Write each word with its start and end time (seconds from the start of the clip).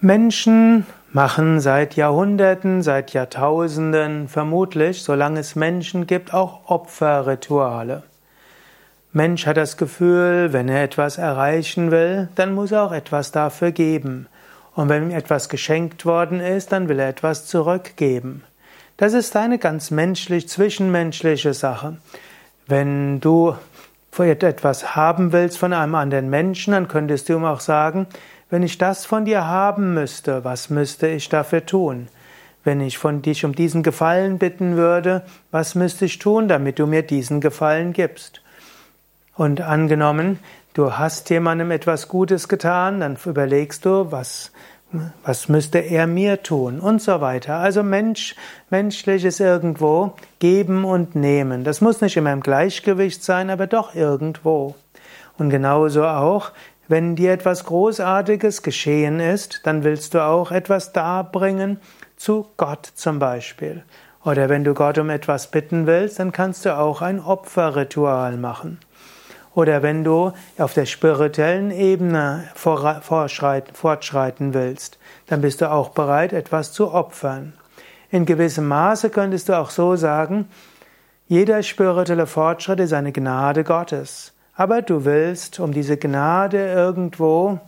Menschen 0.00 0.86
machen 1.12 1.58
seit 1.58 1.96
Jahrhunderten, 1.96 2.82
seit 2.82 3.12
Jahrtausenden, 3.12 4.28
vermutlich, 4.28 5.02
solange 5.02 5.40
es 5.40 5.56
Menschen 5.56 6.06
gibt, 6.06 6.32
auch 6.32 6.70
Opferrituale. 6.70 8.04
Mensch 9.12 9.46
hat 9.46 9.56
das 9.56 9.76
Gefühl, 9.76 10.52
wenn 10.52 10.68
er 10.68 10.84
etwas 10.84 11.18
erreichen 11.18 11.90
will, 11.90 12.28
dann 12.36 12.54
muss 12.54 12.70
er 12.70 12.84
auch 12.84 12.92
etwas 12.92 13.32
dafür 13.32 13.72
geben. 13.72 14.28
Und 14.76 14.88
wenn 14.88 15.10
ihm 15.10 15.16
etwas 15.16 15.48
geschenkt 15.48 16.06
worden 16.06 16.38
ist, 16.38 16.70
dann 16.70 16.88
will 16.88 17.00
er 17.00 17.08
etwas 17.08 17.46
zurückgeben. 17.46 18.44
Das 18.98 19.14
ist 19.14 19.34
eine 19.34 19.58
ganz 19.58 19.90
menschlich, 19.90 20.48
zwischenmenschliche 20.48 21.54
Sache. 21.54 21.96
Wenn 22.68 23.18
du 23.18 23.56
etwas 24.16 24.96
haben 24.96 25.32
willst 25.32 25.58
von 25.58 25.72
einem 25.72 25.94
anderen 25.94 26.28
Menschen, 26.30 26.72
dann 26.72 26.88
könntest 26.88 27.28
du 27.28 27.34
ihm 27.34 27.44
auch 27.44 27.60
sagen, 27.60 28.06
wenn 28.50 28.62
ich 28.62 28.78
das 28.78 29.04
von 29.04 29.24
dir 29.24 29.46
haben 29.46 29.94
müsste, 29.94 30.44
was 30.44 30.70
müsste 30.70 31.08
ich 31.08 31.28
dafür 31.28 31.66
tun? 31.66 32.08
Wenn 32.64 32.80
ich 32.80 32.98
von 32.98 33.22
dich 33.22 33.44
um 33.44 33.54
diesen 33.54 33.82
Gefallen 33.82 34.38
bitten 34.38 34.76
würde, 34.76 35.22
was 35.50 35.74
müsste 35.74 36.04
ich 36.04 36.18
tun, 36.18 36.48
damit 36.48 36.78
du 36.78 36.86
mir 36.86 37.02
diesen 37.02 37.40
Gefallen 37.40 37.92
gibst? 37.92 38.42
Und 39.36 39.60
angenommen, 39.60 40.38
du 40.74 40.98
hast 40.98 41.30
jemandem 41.30 41.70
etwas 41.70 42.08
Gutes 42.08 42.48
getan, 42.48 43.00
dann 43.00 43.16
überlegst 43.24 43.84
du, 43.84 44.10
was, 44.10 44.50
was 45.22 45.48
müsste 45.48 45.78
er 45.78 46.06
mir 46.06 46.42
tun 46.42 46.80
und 46.80 47.00
so 47.00 47.20
weiter. 47.20 47.56
Also 47.56 47.82
Mensch, 47.82 48.34
menschlich 48.70 49.24
ist 49.24 49.40
irgendwo 49.40 50.14
geben 50.40 50.84
und 50.84 51.14
nehmen. 51.14 51.64
Das 51.64 51.80
muss 51.80 52.00
nicht 52.00 52.16
immer 52.16 52.32
im 52.32 52.40
Gleichgewicht 52.40 53.22
sein, 53.22 53.50
aber 53.50 53.66
doch 53.66 53.94
irgendwo. 53.94 54.74
Und 55.38 55.50
genauso 55.50 56.04
auch, 56.04 56.50
wenn 56.88 57.16
dir 57.16 57.32
etwas 57.32 57.64
Großartiges 57.64 58.62
geschehen 58.62 59.20
ist, 59.20 59.60
dann 59.64 59.84
willst 59.84 60.14
du 60.14 60.24
auch 60.24 60.50
etwas 60.50 60.92
darbringen 60.92 61.80
zu 62.16 62.46
Gott 62.56 62.90
zum 62.94 63.18
Beispiel. 63.18 63.84
Oder 64.24 64.48
wenn 64.48 64.64
du 64.64 64.74
Gott 64.74 64.98
um 64.98 65.10
etwas 65.10 65.50
bitten 65.50 65.86
willst, 65.86 66.18
dann 66.18 66.32
kannst 66.32 66.64
du 66.64 66.76
auch 66.76 67.02
ein 67.02 67.20
Opferritual 67.20 68.36
machen. 68.36 68.78
Oder 69.54 69.82
wenn 69.82 70.04
du 70.04 70.32
auf 70.56 70.74
der 70.74 70.86
spirituellen 70.86 71.70
Ebene 71.70 72.44
fortschreiten 72.54 74.54
willst, 74.54 74.98
dann 75.26 75.40
bist 75.40 75.60
du 75.60 75.70
auch 75.70 75.90
bereit, 75.90 76.32
etwas 76.32 76.72
zu 76.72 76.92
opfern. 76.92 77.54
In 78.10 78.24
gewissem 78.24 78.68
Maße 78.68 79.10
könntest 79.10 79.48
du 79.48 79.58
auch 79.58 79.70
so 79.70 79.96
sagen, 79.96 80.48
jeder 81.26 81.62
spirituelle 81.62 82.26
Fortschritt 82.26 82.80
ist 82.80 82.94
eine 82.94 83.12
Gnade 83.12 83.64
Gottes. 83.64 84.32
Aber 84.58 84.82
du 84.82 85.04
willst, 85.04 85.60
um 85.60 85.70
diese 85.72 85.96
Gnade 85.96 86.58
irgendwo 86.72 87.60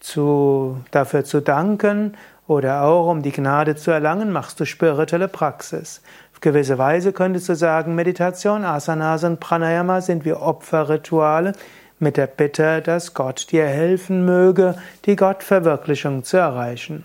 zu, 0.00 0.76
dafür 0.90 1.24
zu 1.24 1.40
danken 1.40 2.16
oder 2.48 2.82
auch 2.82 3.08
um 3.08 3.22
die 3.22 3.30
Gnade 3.30 3.76
zu 3.76 3.92
erlangen, 3.92 4.32
machst 4.32 4.58
du 4.58 4.64
spirituelle 4.64 5.28
Praxis. 5.28 6.02
Auf 6.32 6.40
gewisse 6.40 6.78
Weise 6.78 7.12
könntest 7.12 7.48
du 7.48 7.54
sagen, 7.54 7.94
Meditation, 7.94 8.64
Asanas 8.64 9.22
und 9.22 9.38
Pranayama 9.38 10.00
sind 10.00 10.24
wie 10.24 10.32
Opferrituale 10.32 11.52
mit 12.00 12.16
der 12.16 12.26
Bitte, 12.26 12.82
dass 12.82 13.14
Gott 13.14 13.52
dir 13.52 13.66
helfen 13.66 14.24
möge, 14.24 14.74
die 15.04 15.14
Gottverwirklichung 15.14 16.24
zu 16.24 16.38
erreichen. 16.38 17.04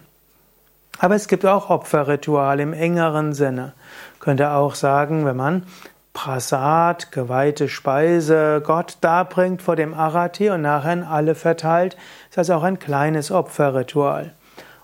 Aber 0.97 1.13
es 1.13 1.27
gibt 1.27 1.45
auch 1.45 1.69
Opferrituale 1.69 2.63
im 2.63 2.73
engeren 2.73 3.33
Sinne. 3.33 3.73
Könnte 4.19 4.49
auch 4.49 4.73
sagen, 4.73 5.25
wenn 5.25 5.37
man 5.37 5.63
Prasad, 6.13 7.11
geweihte 7.11 7.69
Speise, 7.69 8.61
Gott 8.65 8.97
darbringt 9.01 9.61
vor 9.61 9.75
dem 9.75 9.93
Arati 9.93 10.49
und 10.49 10.61
nachher 10.61 10.93
in 10.93 11.03
alle 11.03 11.35
verteilt, 11.35 11.95
ist 12.29 12.37
also 12.37 12.55
auch 12.55 12.63
ein 12.63 12.79
kleines 12.79 13.31
Opferritual. 13.31 14.33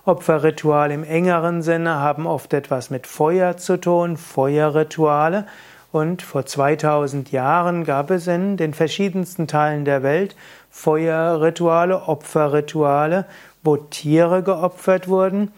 Opferrituale 0.05 0.93
im 0.93 1.03
engeren 1.03 1.61
Sinne 1.61 1.95
haben 1.95 2.27
oft 2.27 2.53
etwas 2.53 2.89
mit 2.89 3.05
Feuer 3.07 3.57
zu 3.57 3.75
tun, 3.75 4.15
Feuerrituale. 4.15 5.45
Und 5.91 6.21
vor 6.21 6.45
2000 6.45 7.31
Jahren 7.33 7.83
gab 7.83 8.09
es 8.09 8.27
in 8.27 8.55
den 8.55 8.73
verschiedensten 8.73 9.47
Teilen 9.47 9.83
der 9.83 10.03
Welt 10.03 10.35
Feuerrituale, 10.69 12.07
Opferrituale, 12.07 13.25
wo 13.63 13.75
Tiere 13.75 14.43
geopfert 14.43 15.09
wurden, 15.09 15.51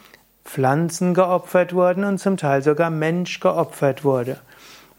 Pflanzen 0.45 1.13
geopfert 1.13 1.73
wurden 1.73 2.03
und 2.03 2.17
zum 2.17 2.37
Teil 2.37 2.63
sogar 2.63 2.89
Mensch 2.89 3.39
geopfert 3.39 4.03
wurde. 4.03 4.37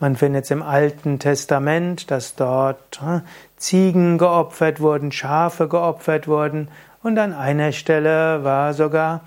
Man 0.01 0.17
findet 0.17 0.45
es 0.45 0.51
im 0.51 0.63
Alten 0.63 1.19
Testament, 1.19 2.11
dass 2.11 2.35
dort 2.35 3.01
hm, 3.03 3.21
Ziegen 3.59 4.17
geopfert 4.17 4.81
wurden, 4.81 5.13
Schafe 5.13 5.69
geopfert 5.69 6.27
wurden 6.27 6.69
und 7.03 7.19
an 7.19 7.35
einer 7.35 7.73
Stelle 7.73 8.43
war 8.43 8.73
sogar 8.73 9.21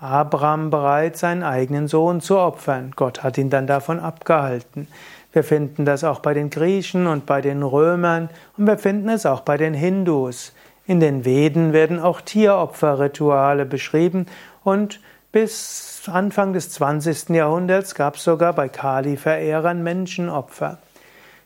Abraham 0.00 0.70
bereit, 0.70 1.18
seinen 1.18 1.42
eigenen 1.42 1.88
Sohn 1.88 2.22
zu 2.22 2.38
opfern. 2.38 2.92
Gott 2.96 3.22
hat 3.22 3.36
ihn 3.36 3.50
dann 3.50 3.66
davon 3.66 4.00
abgehalten. 4.00 4.88
Wir 5.32 5.44
finden 5.44 5.84
das 5.84 6.04
auch 6.04 6.20
bei 6.20 6.32
den 6.32 6.48
Griechen 6.48 7.06
und 7.06 7.26
bei 7.26 7.42
den 7.42 7.62
Römern 7.62 8.30
und 8.56 8.66
wir 8.66 8.78
finden 8.78 9.10
es 9.10 9.26
auch 9.26 9.40
bei 9.40 9.58
den 9.58 9.74
Hindus. 9.74 10.54
In 10.86 11.00
den 11.00 11.26
Veden 11.26 11.74
werden 11.74 12.00
auch 12.00 12.22
Tieropferrituale 12.22 13.66
beschrieben 13.66 14.24
und 14.64 15.00
bis 15.32 16.02
Anfang 16.06 16.52
des 16.52 16.70
20. 16.70 17.30
Jahrhunderts 17.30 17.94
gab 17.94 18.16
es 18.16 18.24
sogar 18.24 18.54
bei 18.54 18.68
Kali-Verehrern 18.68 19.82
Menschenopfer. 19.82 20.78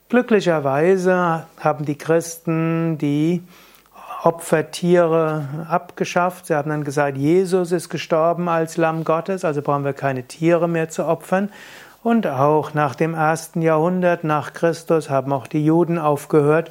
Glücklicherweise 0.08 1.46
haben 1.58 1.84
die 1.84 1.98
Christen 1.98 2.98
die 2.98 3.42
Opfertiere 4.22 5.66
abgeschafft. 5.68 6.46
Sie 6.46 6.54
haben 6.54 6.70
dann 6.70 6.84
gesagt, 6.84 7.16
Jesus 7.16 7.72
ist 7.72 7.88
gestorben 7.88 8.48
als 8.48 8.76
Lamm 8.76 9.02
Gottes, 9.02 9.44
also 9.44 9.62
brauchen 9.62 9.84
wir 9.84 9.94
keine 9.94 10.24
Tiere 10.24 10.68
mehr 10.68 10.88
zu 10.88 11.06
opfern. 11.06 11.50
Und 12.04 12.26
auch 12.26 12.74
nach 12.74 12.94
dem 12.94 13.14
ersten 13.14 13.62
Jahrhundert 13.62 14.22
nach 14.22 14.52
Christus 14.52 15.10
haben 15.10 15.32
auch 15.32 15.46
die 15.46 15.64
Juden 15.64 15.98
aufgehört, 15.98 16.70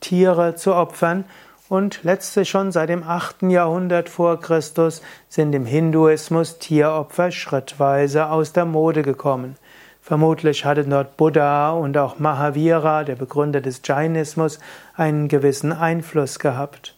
Tiere 0.00 0.54
zu 0.54 0.74
opfern 0.74 1.24
und 1.72 2.00
letztlich 2.02 2.50
schon 2.50 2.70
seit 2.70 2.90
dem 2.90 3.02
8. 3.02 3.44
Jahrhundert 3.44 4.10
vor 4.10 4.38
Christus 4.38 5.00
sind 5.30 5.54
im 5.54 5.64
Hinduismus 5.64 6.58
Tieropfer 6.58 7.30
schrittweise 7.30 8.28
aus 8.28 8.52
der 8.52 8.66
Mode 8.66 9.00
gekommen. 9.00 9.56
Vermutlich 10.02 10.66
hatte 10.66 10.84
dort 10.84 11.16
Buddha 11.16 11.70
und 11.70 11.96
auch 11.96 12.18
Mahavira, 12.18 13.04
der 13.04 13.16
Begründer 13.16 13.62
des 13.62 13.80
Jainismus, 13.82 14.58
einen 14.96 15.28
gewissen 15.28 15.72
Einfluss 15.72 16.38
gehabt. 16.38 16.94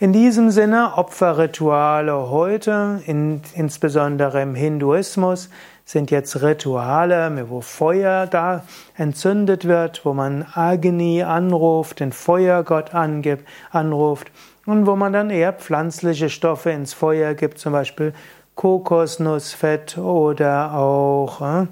In 0.00 0.12
diesem 0.12 0.50
Sinne 0.50 0.94
Opferrituale 0.96 2.28
heute, 2.28 3.02
in, 3.06 3.40
insbesondere 3.54 4.42
im 4.42 4.56
Hinduismus, 4.56 5.48
sind 5.84 6.10
jetzt 6.10 6.42
Rituale, 6.42 7.48
wo 7.48 7.60
Feuer 7.60 8.26
da 8.26 8.64
entzündet 8.96 9.66
wird, 9.66 10.04
wo 10.04 10.12
man 10.14 10.46
Agni 10.54 11.22
anruft, 11.22 12.00
den 12.00 12.12
Feuergott 12.12 12.94
angibt, 12.94 13.46
anruft 13.70 14.30
und 14.66 14.86
wo 14.86 14.96
man 14.96 15.12
dann 15.12 15.30
eher 15.30 15.52
pflanzliche 15.52 16.30
Stoffe 16.30 16.70
ins 16.70 16.94
Feuer 16.94 17.34
gibt, 17.34 17.58
zum 17.58 17.72
Beispiel 17.72 18.14
Kokosnussfett 18.54 19.98
oder 19.98 20.74
auch 20.74 21.40
äh, 21.40 21.66